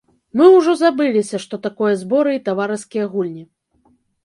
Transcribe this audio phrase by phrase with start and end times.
[0.39, 3.47] Мы ўжо забыліся, што такое зборы і таварыскія гульні.